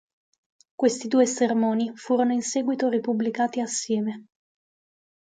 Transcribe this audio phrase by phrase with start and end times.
[0.73, 4.29] Questi due sermoni furono in seguito ripubblicati assieme.